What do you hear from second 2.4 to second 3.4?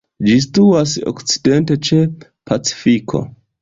Pacifiko.